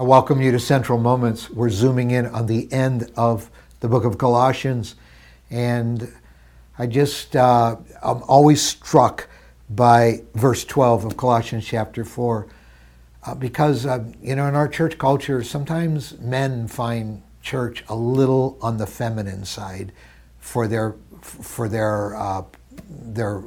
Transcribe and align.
I 0.00 0.02
welcome 0.02 0.40
you 0.40 0.50
to 0.52 0.58
Central 0.58 0.98
Moments. 0.98 1.50
We're 1.50 1.68
zooming 1.68 2.10
in 2.10 2.24
on 2.24 2.46
the 2.46 2.72
end 2.72 3.12
of 3.16 3.50
the 3.80 3.88
book 3.88 4.06
of 4.06 4.16
Colossians, 4.16 4.94
and 5.50 6.10
I 6.78 6.86
just, 6.86 7.36
uh, 7.36 7.76
I'm 8.02 8.22
always 8.22 8.62
struck 8.62 9.28
by 9.68 10.22
verse 10.34 10.64
12 10.64 11.04
of 11.04 11.16
Colossians 11.18 11.66
chapter 11.66 12.02
4. 12.06 12.46
Uh, 13.26 13.34
because, 13.34 13.84
uh, 13.84 14.02
you 14.22 14.36
know, 14.36 14.46
in 14.46 14.54
our 14.54 14.68
church 14.68 14.96
culture, 14.96 15.44
sometimes 15.44 16.18
men 16.18 16.66
find 16.66 17.20
church 17.42 17.84
a 17.86 17.94
little 17.94 18.56
on 18.62 18.78
the 18.78 18.86
feminine 18.86 19.44
side 19.44 19.92
for 20.38 20.66
their, 20.66 20.94
for 21.20 21.68
their, 21.68 22.16
uh, 22.16 22.42
their 22.88 23.42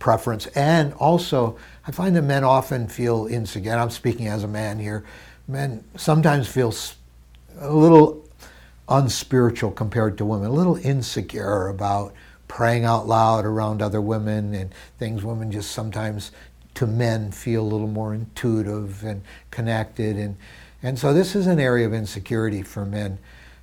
preference. 0.00 0.46
And 0.56 0.92
also, 0.94 1.56
I 1.86 1.92
find 1.92 2.16
that 2.16 2.22
men 2.22 2.42
often 2.42 2.88
feel 2.88 3.28
insecure. 3.28 3.74
I'm 3.74 3.90
speaking 3.90 4.26
as 4.26 4.42
a 4.42 4.48
man 4.48 4.80
here 4.80 5.04
men 5.46 5.84
sometimes 5.96 6.48
feel 6.48 6.74
a 7.60 7.72
little 7.72 8.26
unspiritual 8.88 9.70
compared 9.70 10.18
to 10.18 10.24
women, 10.24 10.48
a 10.48 10.52
little 10.52 10.76
insecure 10.76 11.68
about 11.68 12.14
praying 12.48 12.84
out 12.84 13.06
loud 13.06 13.44
around 13.44 13.82
other 13.82 14.00
women 14.00 14.54
and 14.54 14.74
things 14.98 15.24
women 15.24 15.50
just 15.50 15.70
sometimes 15.70 16.30
to 16.74 16.86
men 16.86 17.30
feel 17.30 17.62
a 17.62 17.70
little 17.70 17.88
more 17.88 18.14
intuitive 18.14 19.04
and 19.04 19.22
connected. 19.50 20.16
And 20.16 20.36
and 20.82 20.98
so 20.98 21.14
this 21.14 21.34
is 21.34 21.46
an 21.46 21.58
area 21.58 21.86
of 21.86 21.94
insecurity 21.94 22.62
for 22.62 22.84
men. 22.84 23.18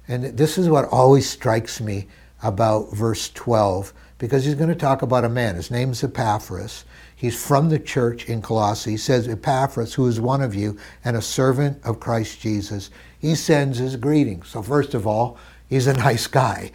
And 0.08 0.24
this 0.38 0.58
is 0.58 0.68
what 0.68 0.86
always 0.86 1.30
strikes 1.30 1.80
me 1.80 2.08
about 2.42 2.92
verse 2.92 3.30
12 3.30 3.94
because 4.22 4.46
he's 4.46 4.56
going 4.56 4.70
to 4.70 4.76
talk 4.76 5.02
about 5.02 5.26
a 5.26 5.30
man 5.30 5.56
his 5.56 5.70
name's 5.70 6.04
Epaphras 6.04 6.86
He's 7.22 7.40
from 7.40 7.70
the 7.70 7.78
church 7.78 8.28
in 8.28 8.42
Colossae. 8.42 8.90
He 8.90 8.98
says, 8.98 9.28
Epaphras, 9.28 9.94
who 9.94 10.08
is 10.08 10.20
one 10.20 10.42
of 10.42 10.56
you 10.56 10.76
and 11.06 11.16
a 11.16 11.22
servant 11.22 11.78
of 11.84 12.00
Christ 12.00 12.42
Jesus, 12.42 12.90
he 13.20 13.36
sends 13.36 13.78
his 13.78 13.96
greetings. 13.96 14.48
So, 14.48 14.64
first 14.64 14.96
of 14.96 15.06
all, 15.06 15.38
he's 15.70 15.86
a 15.86 15.94
nice 16.08 16.26
guy. 16.26 16.72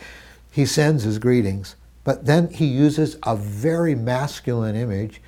He 0.53 0.65
sends 0.65 1.03
his 1.03 1.19
greetings. 1.19 1.75
But 2.05 2.27
then 2.27 2.49
he 2.49 2.67
uses 2.67 3.17
a 3.25 3.35
very 3.35 3.97
masculine 3.97 4.77
image 4.77 5.21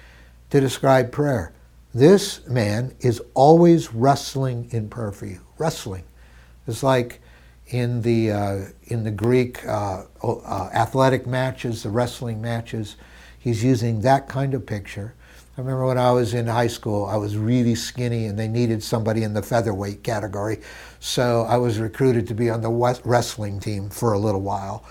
to 0.50 0.61
describe 0.61 1.11
prayer. 1.11 1.53
This 1.93 2.47
man 2.47 2.95
is 3.00 3.21
always 3.34 3.93
wrestling 3.93 4.69
in 4.71 4.89
prayer 4.89 5.11
for 5.11 5.27
you. 5.27 5.41
Wrestling. 5.59 6.05
It's 6.69 6.84
like 6.84 7.21
in 7.69 8.03
the, 8.03 8.33
uh, 8.33 8.59
in 8.85 9.05
the 9.05 9.11
Greek 9.11 9.67
uh, 9.67 10.05
uh, 10.23 10.71
athletic 10.73 11.27
matches, 11.27 11.83
the 11.83 11.91
wrestling 11.91 12.41
matches 12.41 12.97
He's 13.39 13.63
using 13.63 14.01
that 14.03 14.29
kind 14.29 14.53
of 14.55 14.67
picture. 14.67 15.15
I 15.57 15.61
remember 15.61 15.87
when 15.87 15.99
I 15.99 16.13
was 16.13 16.35
in 16.35 16.47
high 16.47 16.67
school, 16.67 17.07
I 17.07 17.17
was 17.17 17.37
really 17.37 17.75
skinny 17.75 18.27
and 18.27 18.39
they 18.39 18.47
needed 18.47 18.83
somebody 18.83 19.23
in 19.23 19.33
the 19.33 19.43
featherweight 19.43 20.03
category. 20.03 20.61
So 21.01 21.47
I 21.49 21.57
was 21.57 21.79
recruited 21.79 22.29
to 22.29 22.35
be 22.35 22.51
on 22.51 22.61
the 22.61 22.71
wrestling 23.05 23.59
team 23.59 23.91
for 23.91 24.13
a 24.13 24.19
little 24.19 24.41
while. 24.41 24.85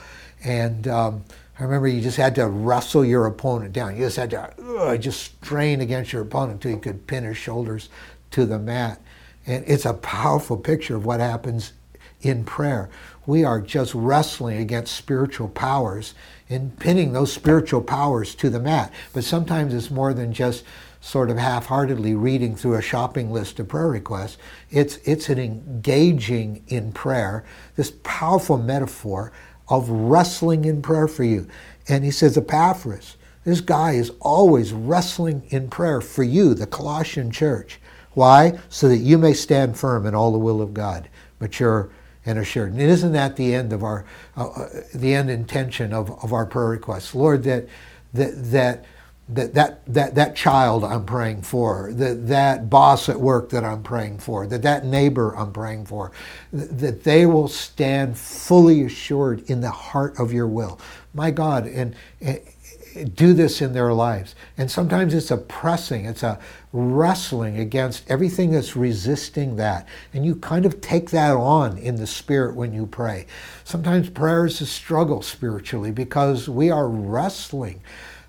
And 0.44 0.88
um, 0.88 1.24
I 1.60 1.64
remember 1.64 1.88
you 1.88 2.02
just 2.02 2.18
had 2.18 2.36
to 2.36 2.48
wrestle 2.48 3.06
your 3.06 3.26
opponent 3.28 3.74
down. 3.74 3.96
You 3.96 4.06
just 4.06 4.18
had 4.18 4.32
to 4.32 4.54
uh, 4.80 4.98
just 4.98 5.22
strain 5.22 5.82
against 5.82 6.12
your 6.12 6.24
opponent 6.24 6.54
until 6.54 6.72
you 6.72 6.80
could 6.80 7.08
pin 7.08 7.24
his 7.24 7.38
shoulders 7.38 7.90
to 8.32 8.46
the 8.46 8.60
mat. 8.60 9.02
And 9.46 9.64
it's 9.68 9.86
a 9.86 9.94
powerful 9.94 10.58
picture 10.58 10.96
of 10.96 11.06
what 11.06 11.20
happens 11.20 11.74
in 12.22 12.44
prayer. 12.44 12.90
We 13.26 13.44
are 13.44 13.62
just 13.62 13.94
wrestling 13.94 14.58
against 14.58 14.96
spiritual 14.96 15.50
powers 15.50 16.14
and 16.50 16.78
pinning 16.80 17.14
those 17.14 17.34
spiritual 17.34 17.82
powers 17.82 18.34
to 18.36 18.50
the 18.50 18.60
mat. 18.60 18.94
But 19.14 19.24
sometimes 19.24 19.74
it's 19.74 19.92
more 19.92 20.14
than 20.14 20.34
just 20.34 20.64
sort 21.02 21.30
of 21.30 21.38
half-heartedly 21.38 22.16
reading 22.16 22.56
through 22.56 22.76
a 22.76 22.82
shopping 22.82 23.32
list 23.32 23.60
of 23.60 23.68
prayer 23.68 23.90
requests. 23.90 24.38
It's 24.72 24.98
it's 24.98 25.30
an 25.30 25.40
engaging 25.40 26.64
in 26.68 26.92
prayer, 26.92 27.46
this 27.76 27.94
powerful 28.04 28.58
metaphor 28.58 29.32
of 29.70 29.90
wrestling 29.90 30.66
in 30.66 30.82
prayer 30.82 31.08
for 31.08 31.24
you. 31.24 31.48
And 31.88 32.04
he 32.04 32.12
says, 32.12 32.38
Epaphras, 32.38 33.18
this 33.44 33.62
guy 33.62 33.94
is 33.94 34.12
always 34.20 34.74
wrestling 34.74 35.44
in 35.50 35.70
prayer 35.70 36.02
for 36.02 36.24
you, 36.24 36.54
the 36.54 36.68
Colossian 36.68 37.32
church. 37.32 37.80
Why? 38.14 38.58
So 38.70 38.90
that 38.90 38.98
you 38.98 39.18
may 39.18 39.34
stand 39.34 39.78
firm 39.78 40.06
in 40.06 40.16
all 40.16 40.32
the 40.32 40.40
will 40.40 40.62
of 40.62 40.74
God, 40.74 41.08
mature 41.40 41.90
and 42.28 42.38
assured. 42.38 42.74
And 42.74 42.82
isn't 42.82 43.14
that 43.14 43.36
the 43.36 43.56
end 43.56 43.74
of 43.74 43.84
our, 43.84 44.06
uh, 44.36 44.48
uh, 44.48 44.70
the 44.94 45.14
end 45.14 45.30
intention 45.30 45.94
of, 45.94 46.12
of 46.24 46.34
our 46.34 46.46
prayer 46.46 46.68
requests? 46.68 47.16
Lord, 47.16 47.44
that, 47.44 47.68
that, 48.14 48.52
that, 48.52 48.86
that, 49.30 49.54
that, 49.54 49.86
that, 49.86 50.16
that 50.16 50.36
child 50.36 50.84
I'm 50.84 51.06
praying 51.06 51.42
for, 51.42 51.92
that, 51.94 52.28
that 52.28 52.70
boss 52.70 53.10
at 53.10 53.20
work 53.20 53.50
that 53.50 53.64
I'm 53.64 53.84
praying 53.84 54.20
for, 54.20 54.48
that 54.48 54.62
that 54.62 54.86
neighbor 54.86 55.36
I'm 55.36 55.52
praying 55.52 55.86
for, 55.86 56.12
that 56.54 57.04
they 57.04 57.26
will 57.26 57.50
stand 57.50 58.18
fully 58.18 58.84
assured 58.84 59.50
in 59.50 59.62
the 59.62 59.72
heart 59.72 60.18
of 60.20 60.32
your 60.32 60.48
will. 60.48 60.80
My 61.14 61.32
God, 61.32 61.68
and, 61.68 61.96
and 62.22 62.40
do 63.14 63.34
this 63.34 63.62
in 63.62 63.74
their 63.74 63.94
lives. 63.94 64.36
And 64.58 64.70
sometimes 64.72 65.14
it's 65.14 65.32
a 65.32 65.38
pressing, 65.38 66.06
it's 66.06 66.24
a 66.24 66.40
wrestling 66.74 67.60
against 67.60 68.10
everything 68.10 68.52
that's 68.52 68.76
resisting 68.76 69.56
that. 69.58 69.88
And 70.14 70.26
you 70.26 70.36
kind 70.36 70.66
of 70.66 70.82
take 70.82 71.12
that 71.12 71.36
on 71.36 71.78
in 71.78 71.96
the 71.96 72.08
spirit 72.08 72.56
when 72.56 72.74
you 72.74 72.86
pray. 72.88 73.28
Sometimes 73.64 74.10
prayer 74.10 74.46
is 74.46 74.62
a 74.62 74.66
struggle 74.66 75.22
spiritually 75.22 75.92
because 75.92 76.50
we 76.50 76.70
are 76.72 76.88
wrestling. 76.88 77.82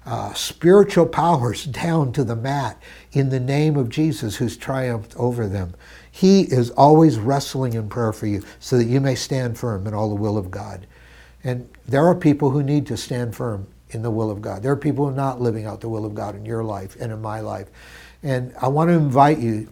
Uh, 0.08 0.32
spiritual 0.32 1.04
powers 1.04 1.66
down 1.66 2.10
to 2.10 2.24
the 2.24 2.34
mat 2.34 2.82
in 3.12 3.28
the 3.28 3.38
name 3.38 3.76
of 3.76 3.90
Jesus 3.90 4.36
who's 4.36 4.56
triumphed 4.56 5.14
over 5.16 5.46
them. 5.46 5.74
He 6.10 6.44
is 6.44 6.70
always 6.70 7.18
wrestling 7.18 7.74
in 7.74 7.90
prayer 7.90 8.14
for 8.14 8.26
you 8.26 8.42
so 8.58 8.78
that 8.78 8.86
you 8.86 9.02
may 9.02 9.14
stand 9.14 9.58
firm 9.58 9.86
in 9.86 9.92
all 9.92 10.08
the 10.08 10.14
will 10.14 10.38
of 10.38 10.50
God. 10.50 10.86
And 11.44 11.68
there 11.86 12.06
are 12.06 12.14
people 12.14 12.48
who 12.48 12.62
need 12.62 12.86
to 12.86 12.96
stand 12.96 13.36
firm 13.36 13.66
in 13.90 14.00
the 14.00 14.10
will 14.10 14.30
of 14.30 14.40
God. 14.40 14.62
There 14.62 14.72
are 14.72 14.76
people 14.76 15.04
who 15.04 15.12
are 15.12 15.14
not 15.14 15.42
living 15.42 15.66
out 15.66 15.82
the 15.82 15.90
will 15.90 16.06
of 16.06 16.14
God 16.14 16.34
in 16.34 16.46
your 16.46 16.64
life 16.64 16.96
and 16.98 17.12
in 17.12 17.20
my 17.20 17.40
life. 17.40 17.68
And 18.22 18.54
I 18.62 18.68
want 18.68 18.88
to 18.88 18.94
invite 18.94 19.40
you 19.40 19.68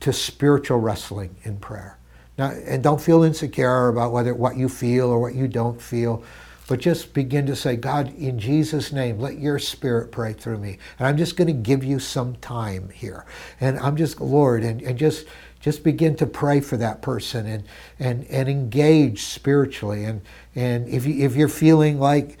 to 0.00 0.12
spiritual 0.12 0.78
wrestling 0.78 1.36
in 1.44 1.58
prayer. 1.58 1.98
Now, 2.36 2.50
and 2.50 2.82
don't 2.82 3.00
feel 3.00 3.22
insecure 3.22 3.86
about 3.86 4.10
whether 4.10 4.34
what 4.34 4.56
you 4.56 4.68
feel 4.68 5.08
or 5.08 5.20
what 5.20 5.36
you 5.36 5.46
don't 5.46 5.80
feel, 5.80 6.24
but 6.68 6.80
just 6.80 7.12
begin 7.12 7.46
to 7.46 7.56
say, 7.56 7.76
God, 7.76 8.14
in 8.16 8.38
Jesus' 8.38 8.92
name, 8.92 9.18
let 9.18 9.38
your 9.38 9.58
spirit 9.58 10.12
pray 10.12 10.32
through 10.32 10.58
me. 10.58 10.78
And 10.98 11.08
I'm 11.08 11.16
just 11.16 11.36
going 11.36 11.48
to 11.48 11.52
give 11.52 11.84
you 11.84 11.98
some 11.98 12.36
time 12.36 12.90
here. 12.90 13.26
And 13.60 13.78
I'm 13.78 13.96
just, 13.96 14.20
Lord, 14.20 14.62
and, 14.62 14.80
and 14.82 14.98
just 14.98 15.26
just 15.62 15.84
begin 15.84 16.16
to 16.16 16.26
pray 16.26 16.60
for 16.60 16.76
that 16.76 17.00
person 17.00 17.46
and 17.46 17.64
and 17.98 18.26
and 18.26 18.48
engage 18.48 19.22
spiritually. 19.22 20.04
And 20.04 20.20
and 20.54 20.88
if 20.88 21.06
you 21.06 21.24
if 21.24 21.34
you're 21.36 21.48
feeling 21.48 21.98
like 21.98 22.36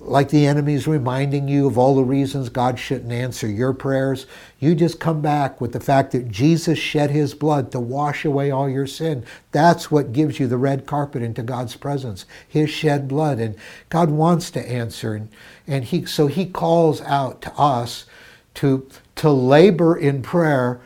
like 0.00 0.30
the 0.30 0.46
enemy's 0.46 0.88
reminding 0.88 1.48
you 1.48 1.66
of 1.66 1.76
all 1.76 1.94
the 1.94 2.02
reasons 2.02 2.48
God 2.48 2.78
shouldn't 2.78 3.12
answer 3.12 3.46
your 3.46 3.72
prayers, 3.74 4.26
you 4.58 4.74
just 4.74 4.98
come 4.98 5.20
back 5.20 5.60
with 5.60 5.72
the 5.72 5.80
fact 5.80 6.12
that 6.12 6.30
Jesus 6.30 6.78
shed 6.78 7.10
his 7.10 7.34
blood 7.34 7.70
to 7.72 7.80
wash 7.80 8.24
away 8.24 8.50
all 8.50 8.68
your 8.68 8.86
sin. 8.86 9.24
That's 9.52 9.90
what 9.90 10.12
gives 10.12 10.40
you 10.40 10.46
the 10.46 10.56
red 10.56 10.86
carpet 10.86 11.22
into 11.22 11.42
God's 11.42 11.76
presence, 11.76 12.24
his 12.46 12.70
shed 12.70 13.06
blood. 13.06 13.38
And 13.38 13.56
God 13.90 14.10
wants 14.10 14.50
to 14.52 14.66
answer. 14.66 15.14
And, 15.14 15.28
and 15.66 15.84
he, 15.84 16.06
so 16.06 16.26
he 16.26 16.46
calls 16.46 17.02
out 17.02 17.42
to 17.42 17.52
us 17.54 18.06
to, 18.54 18.88
to 19.16 19.30
labor 19.30 19.94
in 19.94 20.22
prayer 20.22 20.80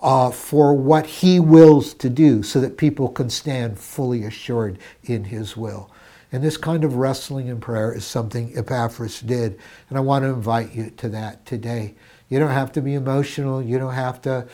uh, 0.00 0.30
for 0.30 0.74
what 0.74 1.06
he 1.06 1.40
wills 1.40 1.94
to 1.94 2.08
do 2.08 2.42
so 2.42 2.60
that 2.60 2.76
people 2.76 3.08
can 3.08 3.28
stand 3.30 3.78
fully 3.78 4.24
assured 4.24 4.78
in 5.04 5.24
his 5.24 5.56
will. 5.56 5.90
And 6.30 6.44
this 6.44 6.56
kind 6.56 6.84
of 6.84 6.96
wrestling 6.96 7.48
in 7.48 7.60
prayer 7.60 7.92
is 7.92 8.04
something 8.04 8.56
Epaphras 8.56 9.20
did. 9.20 9.58
And 9.88 9.96
I 9.96 10.00
want 10.02 10.24
to 10.24 10.28
invite 10.28 10.74
you 10.74 10.90
to 10.98 11.08
that 11.08 11.46
today. 11.46 11.94
You 12.28 12.38
don't 12.38 12.50
have 12.50 12.72
to 12.72 12.82
be 12.82 12.94
emotional. 12.94 13.62
You 13.62 13.78
don't 13.78 13.94
have 13.94 14.20
to 14.22 14.32
uh, 14.36 14.44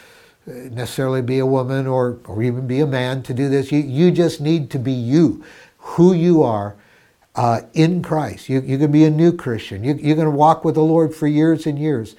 necessarily 0.47 1.21
be 1.21 1.41
a 1.41 1.47
woman 1.47 1.87
or, 1.87 2.21
or 2.27 2.43
even 2.43 2.67
be 2.67 2.81
a 2.81 2.87
man 2.87 3.23
to 3.25 3.35
do 3.35 3.49
this. 3.49 3.73
You, 3.73 3.81
you 3.81 4.13
just 4.13 4.41
need 4.41 4.71
to 4.71 4.79
be 4.79 4.93
you, 4.93 5.45
who 5.79 6.13
you 6.13 6.43
are 6.45 6.77
uh, 7.35 7.63
in 7.73 8.03
Christ. 8.03 8.49
You, 8.49 8.61
you 8.61 8.79
can 8.79 8.93
be 8.93 9.05
a 9.05 9.11
new 9.11 9.33
Christian. 9.33 9.83
You, 9.83 9.95
you're 9.95 10.17
going 10.17 10.31
to 10.31 10.37
walk 10.37 10.65
with 10.65 10.77
the 10.77 10.83
Lord 10.83 11.13
for 11.13 11.27
years 11.27 11.67
and 11.67 11.77
years. 11.77 12.15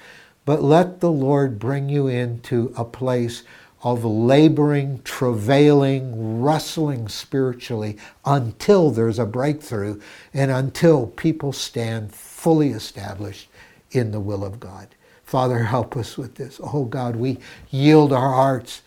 But 0.46 0.62
let 0.62 1.00
the 1.00 1.12
Lord 1.12 1.58
bring 1.58 1.90
you 1.90 2.06
into 2.06 2.72
a 2.76 2.84
place 2.84 3.42
of 3.82 4.04
laboring, 4.04 5.00
travailing, 5.04 6.40
wrestling 6.40 7.08
spiritually 7.08 7.98
until 8.24 8.90
there's 8.90 9.18
a 9.18 9.26
breakthrough 9.26 10.00
and 10.32 10.50
until 10.50 11.08
people 11.08 11.52
stand 11.52 12.14
fully 12.14 12.70
established 12.70 13.48
in 13.90 14.12
the 14.12 14.20
will 14.20 14.44
of 14.44 14.58
God. 14.58 14.88
Father, 15.24 15.64
help 15.64 15.96
us 15.96 16.16
with 16.16 16.36
this. 16.36 16.60
Oh 16.62 16.84
God, 16.84 17.16
we 17.16 17.38
yield 17.70 18.12
our 18.12 18.32
hearts 18.32 18.82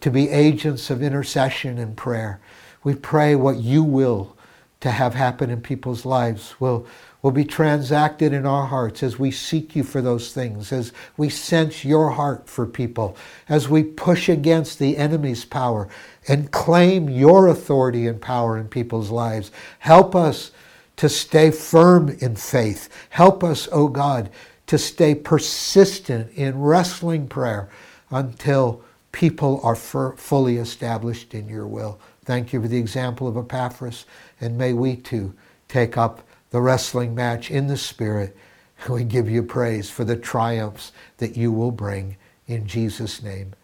to 0.00 0.10
be 0.10 0.28
agents 0.28 0.90
of 0.90 1.02
intercession 1.02 1.78
and 1.78 1.96
prayer. 1.96 2.40
We 2.84 2.94
pray 2.94 3.34
what 3.34 3.58
you 3.58 3.82
will 3.82 4.36
to 4.80 4.90
have 4.90 5.14
happen 5.14 5.50
in 5.50 5.60
people's 5.60 6.04
lives 6.04 6.54
will, 6.60 6.86
will 7.20 7.30
be 7.32 7.44
transacted 7.44 8.32
in 8.32 8.46
our 8.46 8.66
hearts 8.66 9.02
as 9.02 9.18
we 9.18 9.30
seek 9.30 9.74
you 9.74 9.82
for 9.82 10.00
those 10.00 10.32
things, 10.32 10.72
as 10.72 10.92
we 11.16 11.28
sense 11.28 11.84
your 11.84 12.10
heart 12.10 12.48
for 12.48 12.64
people, 12.64 13.16
as 13.48 13.68
we 13.68 13.82
push 13.82 14.28
against 14.28 14.78
the 14.78 14.96
enemy's 14.96 15.44
power 15.44 15.88
and 16.28 16.52
claim 16.52 17.08
your 17.08 17.48
authority 17.48 18.06
and 18.06 18.20
power 18.20 18.56
in 18.56 18.68
people's 18.68 19.10
lives. 19.10 19.50
Help 19.80 20.14
us 20.14 20.52
to 20.96 21.08
stay 21.08 21.50
firm 21.50 22.08
in 22.20 22.36
faith. 22.36 22.88
Help 23.10 23.42
us, 23.42 23.66
O 23.68 23.84
oh 23.84 23.88
God, 23.88 24.30
to 24.66 24.78
stay 24.78 25.14
persistent 25.14 26.30
in 26.34 26.60
wrestling 26.60 27.26
prayer 27.26 27.68
until 28.10 28.82
people 29.12 29.60
are 29.64 29.76
fully 29.76 30.58
established 30.58 31.34
in 31.34 31.48
your 31.48 31.66
will. 31.66 31.98
Thank 32.24 32.52
you 32.52 32.60
for 32.60 32.68
the 32.68 32.78
example 32.78 33.26
of 33.26 33.36
Epaphras, 33.36 34.04
and 34.40 34.58
may 34.58 34.72
we 34.72 34.96
too 34.96 35.34
take 35.68 35.96
up 35.96 36.27
the 36.50 36.60
wrestling 36.60 37.14
match 37.14 37.50
in 37.50 37.66
the 37.66 37.76
Spirit. 37.76 38.36
We 38.88 39.02
give 39.02 39.28
you 39.28 39.42
praise 39.42 39.90
for 39.90 40.04
the 40.04 40.14
triumphs 40.14 40.92
that 41.16 41.36
you 41.36 41.50
will 41.50 41.72
bring. 41.72 42.16
In 42.46 42.68
Jesus' 42.68 43.20
name, 43.20 43.54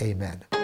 amen. 0.00 0.57